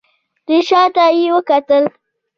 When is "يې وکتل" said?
1.17-1.83